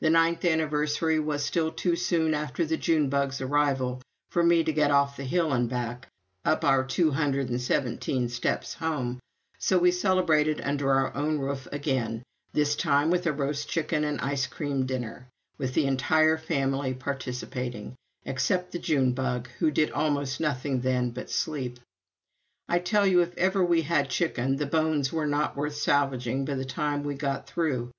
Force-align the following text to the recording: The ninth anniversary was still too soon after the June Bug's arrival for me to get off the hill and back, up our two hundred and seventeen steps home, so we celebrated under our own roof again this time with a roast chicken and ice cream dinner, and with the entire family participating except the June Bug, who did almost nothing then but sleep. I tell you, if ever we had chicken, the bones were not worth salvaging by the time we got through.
The 0.00 0.10
ninth 0.10 0.44
anniversary 0.44 1.20
was 1.20 1.44
still 1.44 1.70
too 1.70 1.94
soon 1.94 2.34
after 2.34 2.64
the 2.66 2.76
June 2.76 3.08
Bug's 3.08 3.40
arrival 3.40 4.02
for 4.28 4.42
me 4.42 4.64
to 4.64 4.72
get 4.72 4.90
off 4.90 5.16
the 5.16 5.22
hill 5.22 5.52
and 5.52 5.70
back, 5.70 6.08
up 6.44 6.64
our 6.64 6.82
two 6.84 7.12
hundred 7.12 7.48
and 7.48 7.60
seventeen 7.60 8.28
steps 8.28 8.74
home, 8.74 9.20
so 9.60 9.78
we 9.78 9.92
celebrated 9.92 10.60
under 10.62 10.90
our 10.90 11.14
own 11.14 11.38
roof 11.38 11.68
again 11.70 12.24
this 12.52 12.74
time 12.74 13.08
with 13.08 13.24
a 13.24 13.32
roast 13.32 13.68
chicken 13.68 14.02
and 14.02 14.20
ice 14.20 14.48
cream 14.48 14.84
dinner, 14.84 15.18
and 15.18 15.58
with 15.58 15.74
the 15.74 15.86
entire 15.86 16.36
family 16.38 16.92
participating 16.92 17.94
except 18.24 18.72
the 18.72 18.80
June 18.80 19.12
Bug, 19.12 19.48
who 19.60 19.70
did 19.70 19.92
almost 19.92 20.40
nothing 20.40 20.80
then 20.80 21.10
but 21.12 21.30
sleep. 21.30 21.78
I 22.68 22.80
tell 22.80 23.06
you, 23.06 23.20
if 23.20 23.32
ever 23.38 23.64
we 23.64 23.82
had 23.82 24.10
chicken, 24.10 24.56
the 24.56 24.66
bones 24.66 25.12
were 25.12 25.28
not 25.28 25.54
worth 25.56 25.76
salvaging 25.76 26.46
by 26.46 26.56
the 26.56 26.64
time 26.64 27.04
we 27.04 27.14
got 27.14 27.46
through. 27.46 27.92